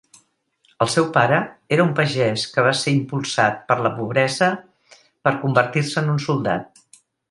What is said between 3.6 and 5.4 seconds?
per la pobresa per